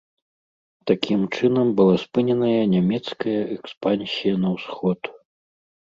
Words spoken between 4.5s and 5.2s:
ўсход.